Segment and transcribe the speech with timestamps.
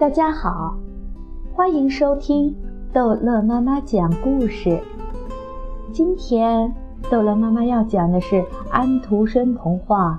[0.00, 0.74] 大家好，
[1.52, 2.56] 欢迎收听
[2.90, 4.80] 逗乐妈妈讲故事。
[5.92, 6.74] 今天
[7.10, 10.18] 逗乐妈妈要讲的是安徒生童话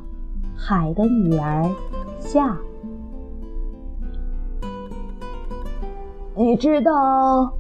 [0.55, 1.63] 《海的女儿》
[2.19, 2.55] 下。
[6.35, 7.51] 你知道，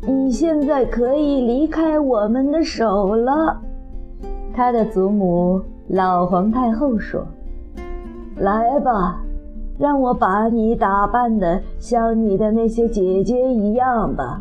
[0.00, 3.62] 你现在可以离开我们的手了。
[4.52, 7.24] 他的祖母老皇太后说
[8.34, 9.21] ：“来吧。”
[9.82, 14.40] 让我把你打扮的像你的那些姐姐一样吧。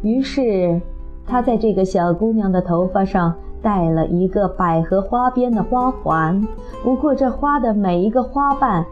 [0.00, 0.80] 于是，
[1.26, 6.40] 他在这个小姑娘的头发上戴了一个百合花边的花环，
[6.84, 8.86] 不过这花的每一个花瓣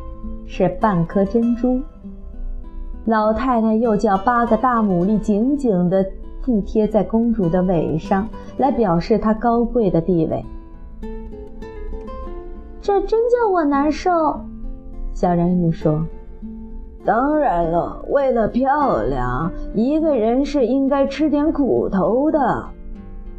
[0.46, 1.80] 是半颗珍珠。
[3.04, 6.04] 老太太又叫八个大牡蛎紧紧地
[6.40, 8.26] 附贴在公主的尾上，
[8.56, 10.44] 来表示她高贵的地位。
[12.80, 14.40] 这真叫我难受。
[15.14, 16.04] 小人鱼说
[17.04, 22.64] ：“当然了，为了漂亮，一个人是应该吃点苦头的。”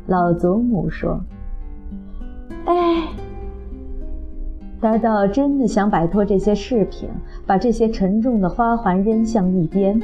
[0.08, 1.20] 老祖母说
[2.66, 3.08] ：“哎，
[4.80, 7.10] 他倒真的想摆脱这些饰品，
[7.46, 10.02] 把这些沉重的花环扔向一边。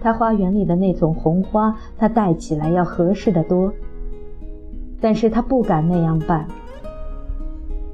[0.00, 3.72] 他花园里的那种红花，他戴起来要合适的多。
[5.00, 6.46] 但是他不敢那样办。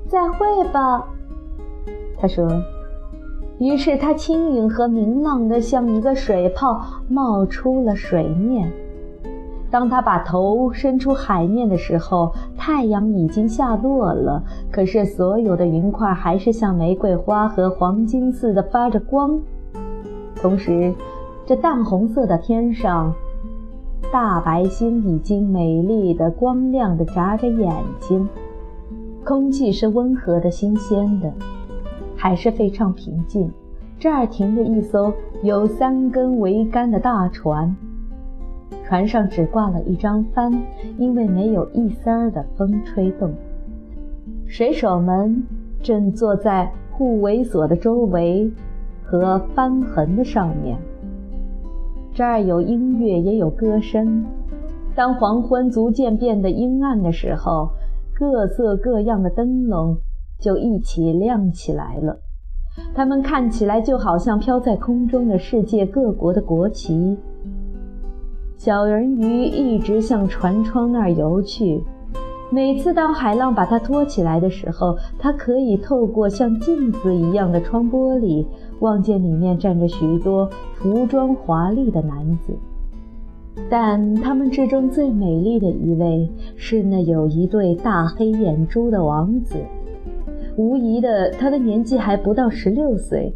[0.08, 1.06] 再会吧，
[2.18, 2.48] 他说。”
[3.62, 8.68] 于是，它轻盈和明朗的，像一个水泡冒出了水面。
[9.70, 14.42] 当他把头伸出海面的时候，太阳已经下落了。
[14.72, 19.40] 可是，所有的云块还是像玫瑰花和黄金似的发着光。
[20.34, 20.92] 同时，
[21.46, 23.14] 这淡红色的天上，
[24.12, 28.28] 大白星已经美丽的、光亮的眨着眼睛。
[29.24, 31.32] 空气是温和的、新鲜的。
[32.22, 33.50] 还是非常平静，
[33.98, 37.74] 这儿停着一艘有三根桅杆的大船，
[38.84, 40.52] 船上只挂了一张帆，
[40.98, 43.32] 因为没有一丝儿的风吹动。
[44.46, 45.42] 水手们
[45.82, 48.48] 正坐在护桅所的周围
[49.02, 50.78] 和帆痕的上面。
[52.14, 54.24] 这儿有音乐，也有歌声。
[54.94, 57.70] 当黄昏逐渐变得阴暗的时候，
[58.14, 59.96] 各色各样的灯笼。
[60.42, 62.18] 就一起亮起来了，
[62.92, 67.16] 它们看起来就好像飘在空中的世界各国的国旗。
[68.56, 71.80] 小人鱼一直向船窗那儿游去，
[72.50, 78.44] 每次当海浪把它托起来的时候，它可以透过像镜子一样的窗玻璃，
[78.80, 82.52] 望见里面站着许多服装华丽的男子。
[83.68, 89.56] 但他们之中最美丽的一位是那有一对大黑眼珠的王子。
[90.56, 93.32] 无疑的，他的年纪还不到十六岁。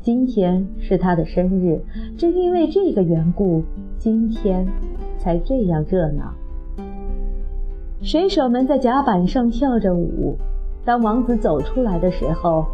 [0.00, 1.80] 今天是他的生日，
[2.16, 3.62] 正因为这个缘故，
[3.98, 4.66] 今天
[5.18, 6.32] 才这样热闹。
[8.00, 10.36] 水手们在甲板上跳着舞。
[10.84, 12.64] 当王子走出来的时候，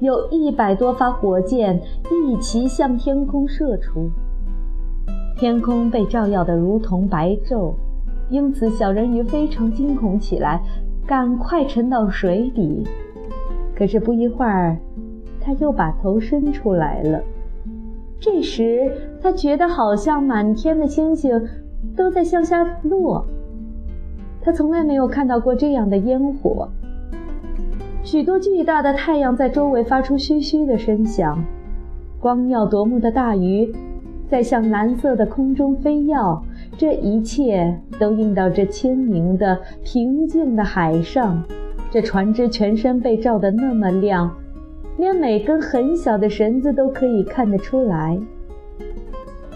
[0.00, 1.78] 有一百多发火箭
[2.10, 4.10] 一齐向天空射出，
[5.36, 7.74] 天空被照耀得如同白昼，
[8.30, 10.62] 因此小人鱼非常惊恐起来，
[11.06, 12.84] 赶快沉到水底。
[13.80, 14.76] 可是不一会儿，
[15.40, 17.18] 他又把头伸出来了。
[18.20, 18.92] 这时，
[19.22, 21.48] 他觉得好像满天的星星
[21.96, 23.24] 都在向下落。
[24.42, 26.68] 他从来没有看到过这样的烟火。
[28.02, 31.42] 许多巨大的太阳在周围发出嘘嘘的声响，
[32.20, 33.72] 光耀夺目的大鱼
[34.28, 36.44] 在向蓝色的空中飞耀。
[36.76, 41.42] 这一切都映到这清明的、平静的海上。
[41.90, 44.32] 这船只全身被照得那么亮，
[44.96, 48.18] 连每根很小的绳子都可以看得出来。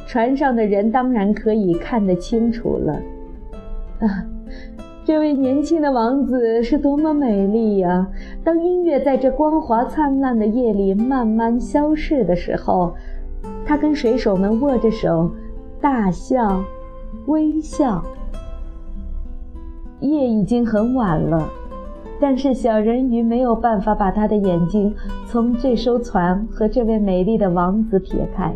[0.06, 2.92] 船上的人当然可以看得清楚了。
[4.00, 4.26] 啊，
[5.04, 8.06] 这位年轻的王子是多么美丽呀！
[8.42, 12.94] 当音乐在这光华灿烂的夜里慢慢消逝的时候，
[13.64, 15.30] 他跟水手们握着手，
[15.80, 16.62] 大笑，
[17.26, 18.02] 微笑。
[20.00, 21.48] 夜已经很晚了。
[22.20, 24.94] 但是小人鱼没有办法把他的眼睛
[25.26, 28.54] 从这艘船和这位美丽的王子撇开。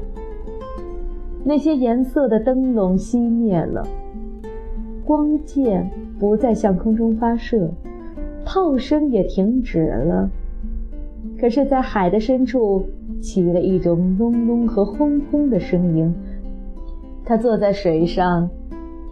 [1.44, 3.86] 那些颜色的灯笼熄灭了，
[5.04, 7.70] 光剑不再向空中发射，
[8.44, 10.30] 炮声也停止了。
[11.40, 12.84] 可是，在海的深处
[13.20, 16.14] 起了一种隆隆和轰轰的声音。
[17.24, 18.48] 他坐在水上，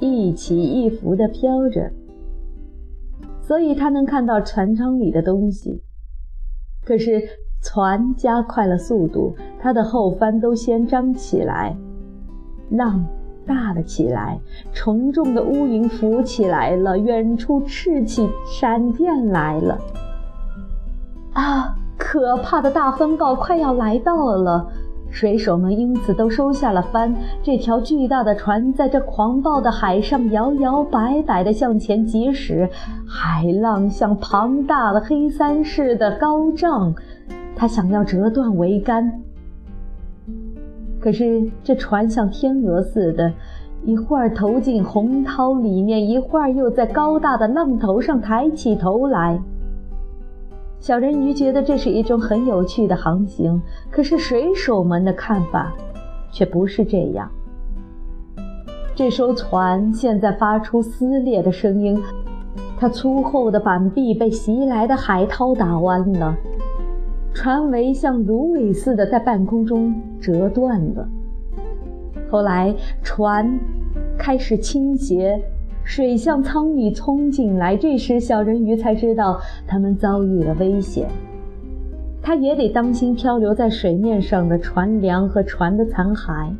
[0.00, 1.90] 一起一伏地飘着。
[3.46, 5.80] 所以他能看到船舱里的东西，
[6.84, 7.22] 可是
[7.62, 11.76] 船加快了速度，它的后帆都先张起来，
[12.70, 13.06] 浪
[13.46, 14.40] 大了起来，
[14.72, 19.78] 沉重的乌云浮起来了，远处赤起闪电来了。
[21.32, 21.76] 啊！
[21.98, 24.70] 可怕的大风暴快要来到了，
[25.10, 27.14] 水手们因此都收下了帆。
[27.42, 32.68] 这条巨大的船在这狂暴的海上摇摇摆摆地向前疾驶，
[33.06, 36.94] 海浪像庞大的黑山似的高涨，
[37.54, 39.22] 它想要折断桅杆。
[41.00, 43.32] 可是这船像天鹅似的，
[43.84, 49.40] 一会儿投进洪涛里面，一会儿又在高大的浪头上抬起头来。
[50.78, 55.72] 小人鱼觉得这是一种很有趣的航行，可是水手们的看法
[56.30, 57.28] 却不是这样。
[58.94, 62.00] 这艘船现在发出撕裂的声音，
[62.78, 66.36] 它粗厚的板壁被袭来的海涛打弯了，
[67.34, 71.08] 船桅像芦苇似的在半空中折断了。
[72.30, 73.58] 后来船
[74.16, 75.42] 开始倾斜。
[75.86, 81.06] 水向舱里冲进来，这时小人鱼才知道他们遭遇了危险。
[82.20, 86.50] 他也得当心漂流在水面上的船梁和船的残骸。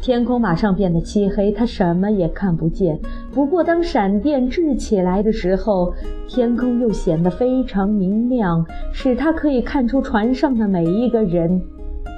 [0.00, 2.98] 天空马上变得漆黑，他什么也看不见。
[3.34, 5.92] 不过，当闪电掷起来的时候，
[6.26, 11.60] 天空又显得非常明亮，使他可以看出船上的每一个人。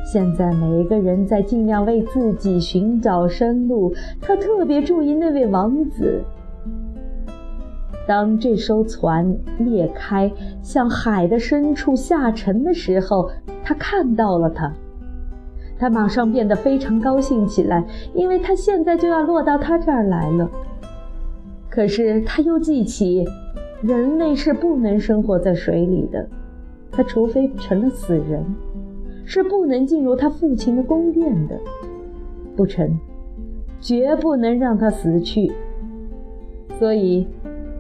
[0.05, 3.94] 现在每一个人在尽量为自己寻找生路。
[4.20, 6.23] 他特别注意那位王子。
[8.08, 10.32] 当这艘船裂开，
[10.62, 13.31] 向海的深处下沉的时候，
[13.62, 14.73] 他看到了他。
[15.79, 20.50] 他马上变得非常高兴起来，因为他现在就要落到他这儿来了。
[21.70, 23.25] 可是他又记起，
[23.81, 26.29] 人类是不能生活在水里的，
[26.91, 28.44] 他除非成了死人。
[29.32, 31.56] 是不能进入他父亲的宫殿的，
[32.56, 32.99] 不成，
[33.81, 35.53] 绝不能让他死去。
[36.81, 37.29] 所以，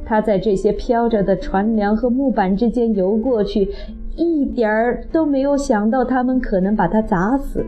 [0.04, 3.68] 他在这些飘着的船梁和木板之间游过去，
[4.14, 7.66] 一点儿都没有想到他们可能把他砸死。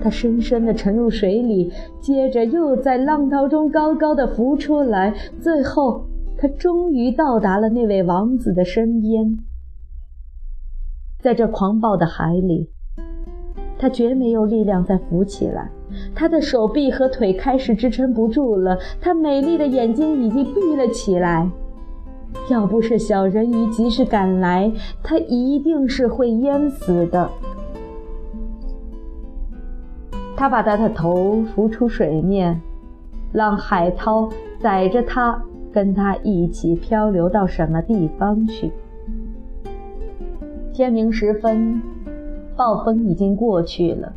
[0.00, 6.04] 他深深地沉入水里，接着又在浪涛中高高的浮出来，最后，
[6.38, 9.36] 他终于到达了那位王子的身边。
[11.18, 12.70] 在这狂暴的海里。
[13.78, 15.70] 他绝没有力量再浮起来，
[16.14, 21.48] 他的手臂和腿开始支撑不住了，他美丽的眼睛已经闭了起来。
[22.50, 24.70] 要不是小人鱼及时赶来，
[25.02, 27.30] 他一定是会淹死的。
[30.36, 32.60] 他把他的头浮出水面，
[33.32, 38.70] 让海涛载着他，跟他一起漂流到什么地方去。
[40.72, 41.80] 天明时分。
[42.56, 44.12] 暴风已经过去了，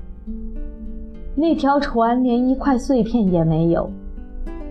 [1.35, 3.89] 那条船连一块碎片也没有。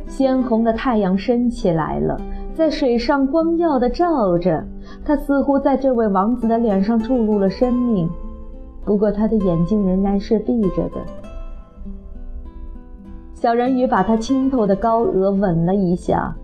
[0.06, 2.18] 鲜红的太阳升起来了，
[2.54, 4.64] 在水上光耀地照着，
[5.04, 8.08] 它似乎在这位王子的脸上注入了生命。
[8.86, 10.96] 不过他的眼睛仍然是闭着的。
[13.34, 16.34] 小人鱼把他清透的高额吻了一下，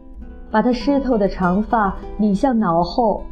[0.51, 3.23] 把他湿透的长发理向脑后。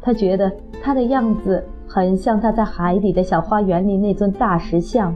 [0.00, 0.50] 他觉得
[0.82, 1.64] 他的样子。
[1.88, 5.14] 很像他在海底的小花园里那尊大石像，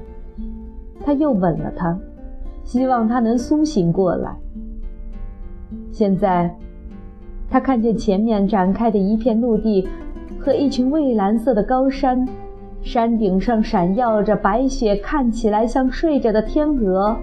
[1.05, 1.97] 他又吻了他，
[2.65, 4.35] 希望他能苏醒过来。
[5.91, 6.57] 现在，
[7.51, 9.87] 他看见前面展开的一片陆地
[10.41, 12.27] 和一群蔚蓝色的高山，
[12.81, 17.15] 山顶上闪耀着白雪，看起来像睡着的天鹅。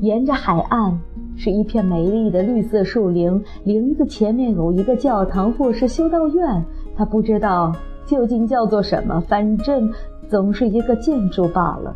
[0.00, 0.98] 沿着海岸
[1.36, 6.64] 是一片美丽的绿色树林，林子前面有一个教堂或是修道院。
[6.96, 7.72] 他不知道
[8.06, 9.92] 究竟叫做什么，反正
[10.28, 11.94] 总是一个建筑罢了。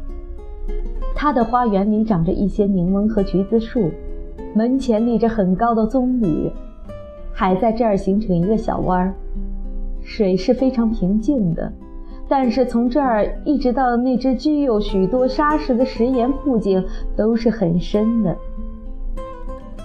[1.14, 3.90] 他的花园里长着一些柠檬和橘子树，
[4.54, 6.50] 门前立着很高的棕榈，
[7.32, 9.14] 海在这儿形成一个小弯儿，
[10.02, 11.72] 水是非常平静的。
[12.28, 16.84] 但是从这儿一直到那只具有许多沙石的石岩附近，
[17.16, 18.36] 都是很深的。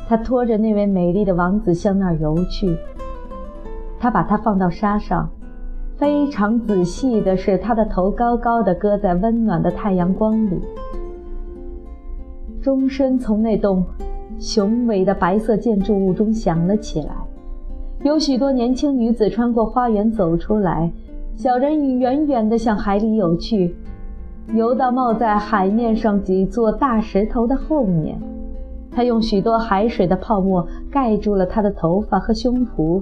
[0.08, 2.78] 他拖着那位美丽的王子向那儿游去。
[4.04, 5.30] 他把它放到沙上，
[5.96, 10.60] 非常仔细地使他的头高高的搁在温暖的太阳光里。
[12.62, 13.82] 钟声从那栋
[14.38, 17.16] 雄伟的白色建筑物中响了起来，
[18.02, 20.92] 有许多年轻女子穿过花园走出来。
[21.38, 23.74] 小人鱼远远地向海里游去，
[24.54, 28.20] 游到冒在海面上几座大石头的后面。
[28.92, 33.02] 他用许多海水的泡沫盖住了他的头发和胸脯。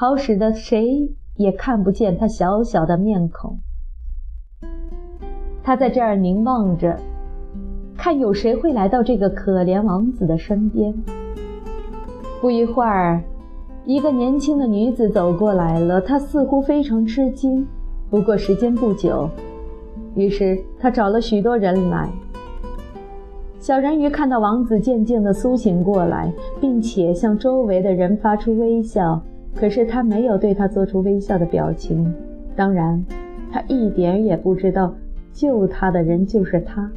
[0.00, 3.58] 好使得谁也看不见他小小的面孔。
[5.60, 6.96] 他在这儿凝望着，
[7.96, 10.94] 看有谁会来到这个可怜王子的身边。
[12.40, 13.20] 不一会儿，
[13.84, 17.66] 一个年轻的女子走过来了，她似乎非常吃惊。
[18.08, 19.28] 不过时间不久，
[20.14, 22.08] 于是她找了许多人来。
[23.58, 29.20] 小人鱼看到王子渐渐地苏醒过来，并且向周围的人发出微笑，
[29.58, 32.14] 可是他没有对他做出微笑的表情。
[32.54, 33.04] 当然，
[33.50, 34.94] 他一点也不知道
[35.32, 36.90] 救他的人就是他。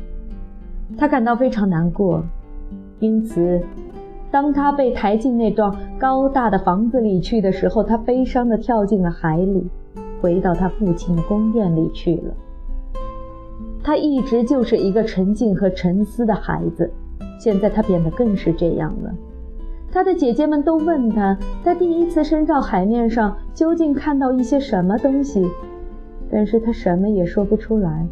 [0.97, 2.23] 他感到非常难过，
[2.99, 3.59] 因此，
[4.29, 9.67] 当他被抬进那幢高大的房子里去的时候，他悲伤地跳进了海里，
[10.21, 12.33] 回到他父亲的宫殿里去了。
[13.83, 16.91] 他一直就是一个沉静和沉思的孩子，
[17.39, 19.11] 现在他变得更是这样了。
[19.91, 25.45] 他的姐姐们都问他，他第一次升到海面上究竟看到一些什么东西，
[26.31, 28.05] 但是他什么也说不出来。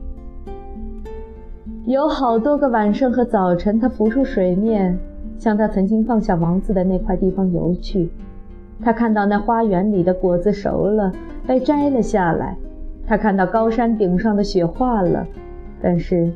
[1.85, 4.99] 有好多个晚上和早晨，他浮出水面，
[5.37, 8.09] 向他曾经放下王子的那块地方游去。
[8.81, 11.11] 他看到那花园里的果子熟了，
[11.47, 12.55] 被摘了下来；
[13.07, 15.25] 他看到高山顶上的雪化了。
[15.81, 16.31] 但是，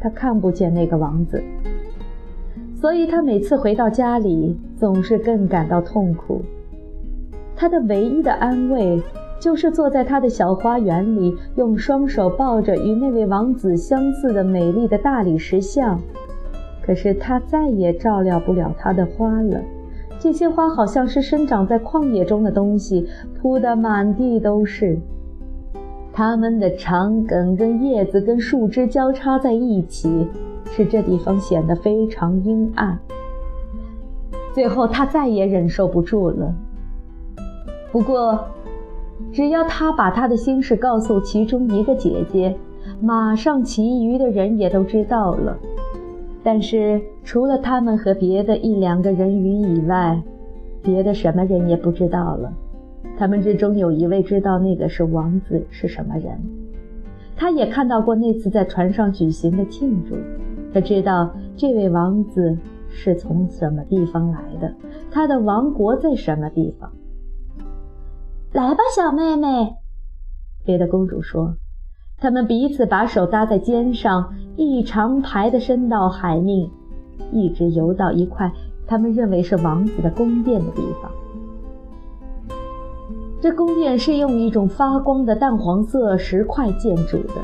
[0.00, 1.42] 他看不见那个王子，
[2.80, 6.40] 所以他每次回到家里，总是更感到痛苦。
[7.54, 9.02] 他的唯一的安慰，
[9.38, 16.00] 就是坐在他的小花园里，用双手抱着与那位王子相似的美丽的大理石像。
[16.82, 19.60] 可是他再也照料不了他的花了，
[20.18, 23.06] 这些花好像是生长在旷野中的东西，
[23.38, 24.96] 铺得满地都是。
[26.14, 30.26] 它们的长梗跟叶子跟树枝交叉在一起，
[30.70, 32.98] 使这地方显得非常阴暗。
[34.54, 36.54] 最后，他再也忍受不住了。
[37.92, 38.46] 不过，
[39.32, 42.56] 只要他把他的心事告诉其中一个姐姐，
[43.00, 45.56] 马上其余的人也都知道了。
[46.42, 50.20] 但是，除了他们和别的一两个人鱼以外，
[50.82, 52.52] 别的什么人也不知道了。
[53.18, 56.40] 他们之中有一位知道那个是王子是什么人，
[57.36, 60.16] 他也看到过那次在船上举行的庆祝，
[60.72, 62.56] 他知道这位王子
[62.88, 64.74] 是从什么地方来的，
[65.10, 66.90] 他的王国在什么地方。
[68.52, 69.76] 来吧，小妹妹，
[70.64, 71.54] 别的公主说，
[72.18, 76.68] 他们彼此把手搭在肩上，一长排的伸到海面，
[77.32, 78.52] 一直游到一块
[78.86, 81.10] 他们认为是王子的宫殿的地方。
[83.40, 87.34] 这宫殿是用一种发光的淡黄色石块建筑的，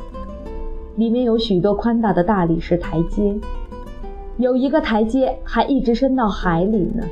[0.96, 3.34] 里面有许多宽大的大理石台阶，
[4.38, 7.04] 有一个台阶还一直伸到海里呢。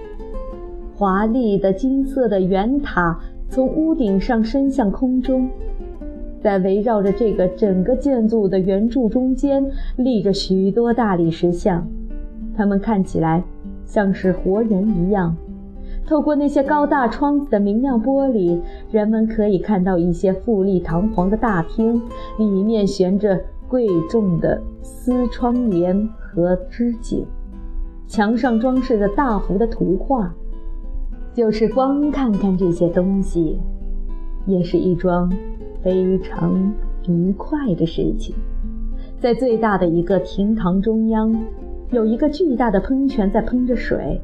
[0.96, 5.48] 华丽的金色的圆塔从屋顶上伸向空中，
[6.40, 9.64] 在围绕着这个整个建筑的圆柱中间
[9.96, 11.86] 立着许多大理石像，
[12.56, 13.42] 它们看起来
[13.84, 15.36] 像是活人一样。
[16.06, 18.60] 透过那些高大窗子的明亮玻璃，
[18.90, 22.00] 人们可以看到一些富丽堂皇的大厅，
[22.38, 23.40] 里面悬着
[23.74, 27.26] 贵重的丝窗帘和织锦，
[28.06, 30.32] 墙上装饰着大幅的图画。
[31.32, 33.58] 就是光看看这些东西，
[34.46, 35.28] 也是一桩
[35.82, 36.72] 非常
[37.08, 38.36] 愉快的事情。
[39.18, 41.36] 在最大的一个厅堂中央，
[41.90, 44.20] 有一个巨大的喷泉在喷着水。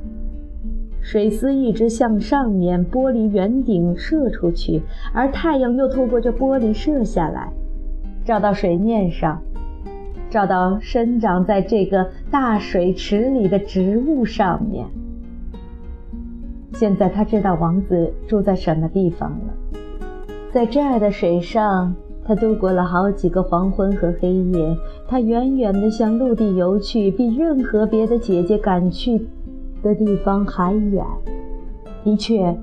[1.01, 4.81] 水丝一直向上面玻璃圆顶射出去，
[5.13, 7.53] 而太阳又透过这玻璃射下来，
[8.25, 9.43] 照到水面上，
[10.31, 14.87] 照到生长在这个大水池里的植物上面。
[16.75, 19.79] 现在他知道王子住在什么地方了，
[20.53, 24.77] 在这儿的水上，他度过了好几个黄昏和黑夜。
[25.09, 29.27] 他远远地向陆地游去，比任何别的姐姐赶去。
[29.83, 31.03] 的地方还远，
[32.05, 32.55] 的确，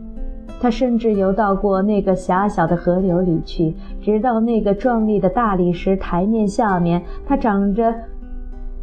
[0.59, 7.93] 他甚至游到过那个狭小的河流里去，直到那个壮丽的大理石台面下面，它长着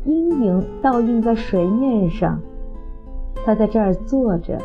[0.04, 2.38] 阴影倒映在水面上。
[3.44, 4.58] 他在这儿坐着，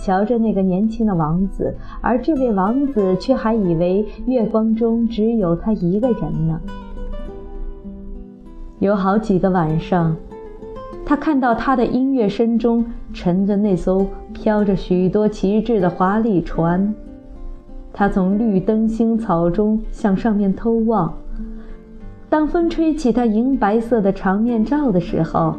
[0.00, 6.60] 瞧着那个年轻的王子，而这位王子却还以为月光中只有他一个人呢。
[8.78, 10.16] 有好几个晚上。
[11.08, 12.84] 他看到他的音乐声中
[13.14, 16.92] 乘着那艘飘着许多旗帜的华丽船，
[17.92, 21.16] 他从绿灯星草中向上面偷望。
[22.28, 25.54] 当风吹起他银白色的长面罩的时候，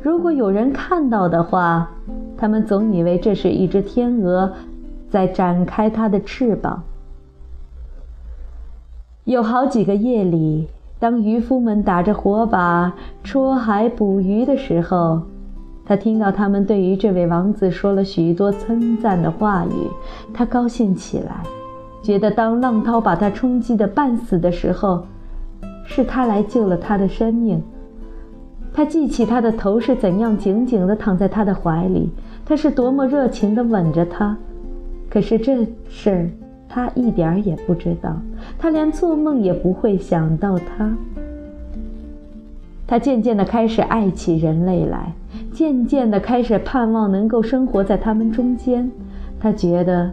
[0.00, 1.90] 如果有人看到的话，
[2.36, 4.52] 他们总以为这是一只天鹅
[5.10, 6.84] 在展开它的翅膀。
[9.24, 10.68] 有好几个夜里，
[11.04, 12.90] 当渔夫们打着火把
[13.22, 15.20] 戳海捕鱼的时候，
[15.84, 19.70] 他听到他们对于这位王子说了许多称赞的话语，
[20.32, 21.42] 他高兴起来，
[22.02, 25.04] 觉得当浪涛把他冲击得半死的时候，
[25.84, 27.62] 是他来救了他的生命。
[28.72, 32.10] 他记起他的头是怎样紧紧地躺在他的怀里，
[32.46, 34.34] 他是多么热情地吻着他。
[35.10, 36.30] 可是这事儿。
[36.66, 38.16] 他一点儿也不知道，
[38.64, 40.96] 他连做梦也不会想到他。
[42.86, 45.12] 他渐渐地开始爱起人类来，
[45.52, 48.90] 渐渐地开始盼望能够生活在他们中间。
[49.38, 50.10] 他觉得，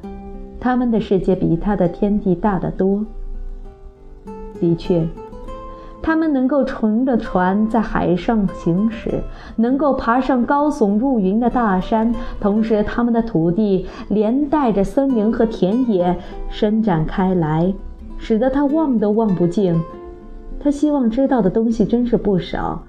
[0.59, 3.05] 他们的世界比他的天地大得多。
[4.59, 5.07] 的确。
[6.01, 9.21] 他们能够乘着船在海上行驶，
[9.55, 16.17] 能够爬上高耸入云的大山，同时他们的土地连带着森林和田野
[16.49, 17.73] 伸展开来，
[18.23, 19.75] 使得他望都望不尽。
[20.59, 22.83] 他希望知道的东西真是不少，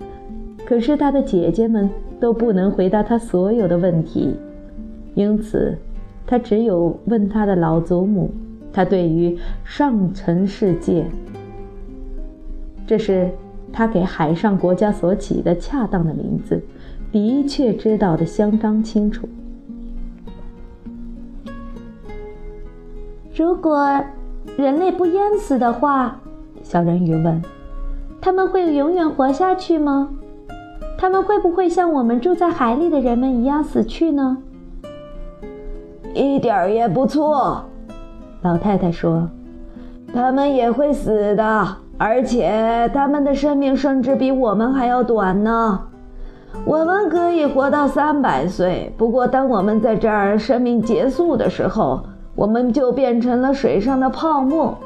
[0.66, 1.88] 可是他的姐姐们
[2.20, 4.34] 都不能回答他所有的问题，
[5.14, 5.74] 因此，
[6.26, 8.30] 他只有问他的老祖母，
[8.74, 11.06] 他对于上层世界。
[12.86, 13.30] 这是
[13.72, 16.60] 他给海上国家所起的恰当的名字，
[17.10, 19.26] 的确知道的相当清楚。
[23.34, 23.98] 如果
[24.56, 26.20] 人类不淹死的话，
[26.62, 27.42] 小人鱼问
[28.20, 30.10] ：“他们会永远活下去吗？
[30.98, 34.38] 他们会不会像我们住在海里的人们一样死去呢？”
[36.14, 37.64] 一点儿也不错，
[38.42, 39.28] 老太太说
[40.12, 45.80] ：“他们也会死的。”而且他们的生命甚至比我们还要短呢。
[46.64, 52.04] 我们可以活到三百岁，不过当我们在这儿生命结束的时候，
[52.34, 54.76] 我们就变成了水上的泡沫。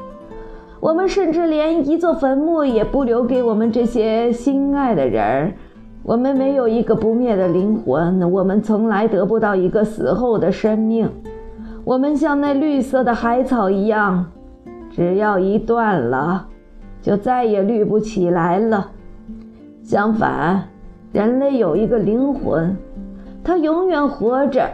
[0.79, 5.53] 我们甚至连一座坟墓也不留给我们这些心爱的人儿。
[6.03, 11.09] 我们没有一个不灭的灵魂，我们从来得不到一个死后的生命。
[11.83, 14.25] 我们像那绿色的海草一样，
[14.89, 16.47] 只要一断了。
[17.01, 18.91] 就再也绿不起来了。
[19.81, 20.61] 相反，
[21.13, 22.75] 人类有一个灵魂，
[23.43, 24.69] 它永远活着，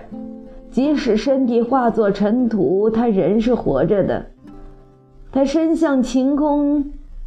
[0.73, 4.25] 即使身体化作尘土，它仍是活着的。
[5.31, 6.83] 它伸向晴空，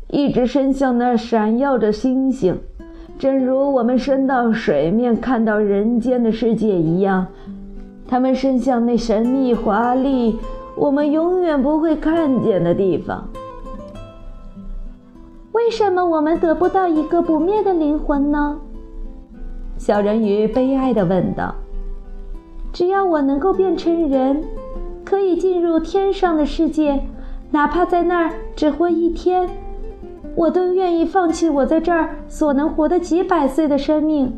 [0.09, 2.59] 一直伸向那闪耀着星星，
[3.21, 7.25] 正如我们伸到水面看到人间的世界一样。
[8.09, 10.37] 它们伸向那神秘华丽、
[10.77, 13.29] 我们永远不会看见的地方。
[15.53, 18.59] 为什么我们得不到一个不灭的灵魂呢？
[19.77, 21.55] 小人鱼悲哀地问道。
[22.77, 24.45] 只要我能够变成人，
[25.03, 27.03] 可以进入天上的世界，
[27.51, 29.49] 哪怕在那儿只活一天，
[30.35, 34.31] 我都愿意放弃我在这儿所能活的几百岁的生命。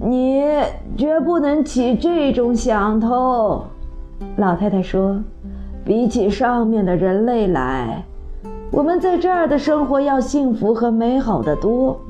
[0.00, 0.50] 你
[0.96, 3.64] 绝不能起这种想头，
[4.38, 5.22] 老太太说。
[5.84, 8.02] 比起上面的人类来。
[8.70, 12.00] 我们在这儿的生活要幸福和美好的多。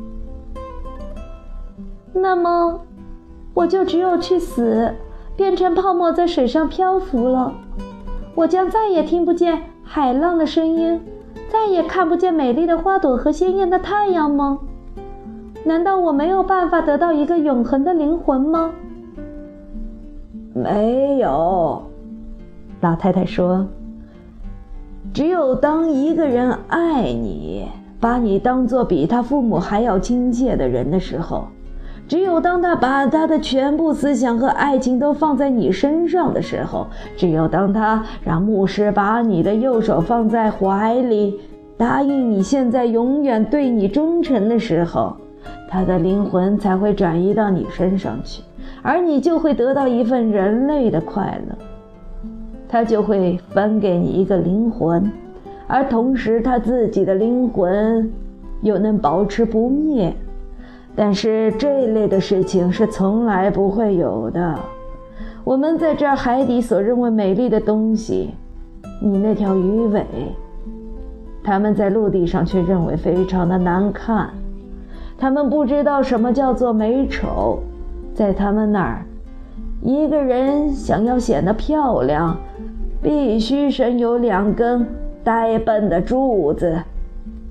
[2.12, 2.80] 那么，
[3.58, 4.94] 我就只有去死，
[5.34, 7.52] 变成泡沫在水上漂浮了。
[8.36, 11.00] 我将再也听不见海浪的声音，
[11.48, 14.60] 再也看不见美丽的花朵和鲜艳的太阳吗？
[15.64, 18.70] 难道我没有办法得到一个永恒的灵魂吗？
[20.54, 21.82] 没有，
[22.80, 23.66] 老太太说。
[25.12, 27.66] 只有当一个人爱你，
[27.98, 31.48] 把你当做比他父母还要亲切的人的时候，
[32.08, 36.86] 只有当他把他的全部思想和爱情都放在你身上的时候，
[37.18, 41.38] 只有当他让牧师把你的右手放在怀里，
[41.76, 45.14] 答应你现在永远对你忠诚的时候，
[45.68, 48.42] 他的灵魂才会转移到你身上去，
[48.80, 51.54] 而你就会得到一份人类的快乐。
[52.70, 55.10] 他就会分给你一个灵魂，
[55.66, 58.10] 而同时他自己的灵魂
[58.62, 60.14] 又能保持不灭。
[60.98, 64.58] 但是这类的事情是从来不会有的。
[65.44, 68.34] 我们在这海底所认为美丽的东西，
[69.00, 70.04] 你那条鱼尾，
[71.44, 74.28] 他们在陆地上却认为非常的难看。
[75.16, 77.60] 他们不知道什么叫做美丑，
[78.12, 79.04] 在他们那儿。
[79.80, 82.36] 一个人想要显得漂亮，
[83.00, 84.84] 必须身有两根
[85.22, 86.76] 呆笨的柱子，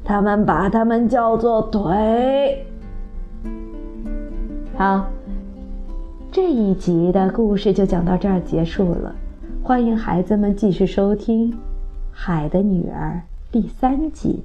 [0.04, 2.66] 他们把它们叫做腿。
[4.78, 5.08] 好，
[6.32, 9.16] 这一集的故事就讲到这儿结束了。
[9.64, 11.52] 欢迎孩子们继续收听
[12.12, 13.20] 《海的女儿》
[13.52, 14.44] 第三集。